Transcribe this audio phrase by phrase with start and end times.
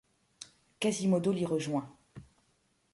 [0.79, 1.87] Quasimodo l'y rejoint.